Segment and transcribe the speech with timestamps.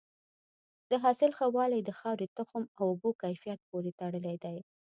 [0.89, 4.57] د حاصل ښه والی د خاورې، تخم او اوبو کیفیت پورې تړلی دی.